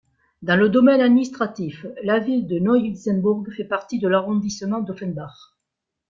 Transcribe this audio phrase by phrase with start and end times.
[0.41, 5.29] Dans le domaine administratif, la ville de Neu-Isenburg fait partie de l'arrondissement d'Offenbach.